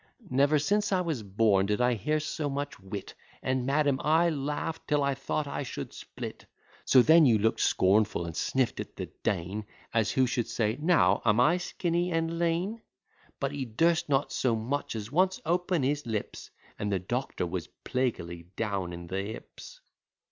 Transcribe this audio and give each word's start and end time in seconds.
"Never 0.31 0.57
since 0.57 0.91
I 0.91 1.01
was 1.01 1.21
born 1.21 1.67
did 1.67 1.79
I 1.79 1.93
hear 1.93 2.19
so 2.19 2.49
much 2.49 2.79
wit, 2.79 3.13
And, 3.43 3.67
madam, 3.67 4.01
I 4.03 4.31
laugh'd 4.31 4.87
till 4.87 5.03
I 5.03 5.13
thought 5.13 5.45
I 5.45 5.61
should 5.61 5.93
split. 5.93 6.47
So 6.85 7.03
then 7.03 7.27
you 7.27 7.37
look'd 7.37 7.59
scornful, 7.59 8.25
and 8.25 8.33
snift 8.35 8.79
at 8.79 8.95
the 8.95 9.11
Dean, 9.21 9.67
As 9.93 10.09
who 10.09 10.25
should 10.25 10.47
say, 10.47 10.75
'Now, 10.81 11.21
am 11.23 11.39
I 11.39 11.57
skinny 11.57 12.11
and 12.11 12.39
lean?' 12.39 12.81
But 13.39 13.51
he 13.51 13.63
durst 13.65 14.09
not 14.09 14.31
so 14.31 14.55
much 14.55 14.95
as 14.95 15.11
once 15.11 15.39
open 15.45 15.83
his 15.83 16.07
lips, 16.07 16.49
And 16.79 16.91
the 16.91 16.97
doctor 16.97 17.45
was 17.45 17.67
plaguily 17.83 18.47
down 18.55 18.93
in 18.93 19.05
the 19.05 19.21
hips." 19.21 19.81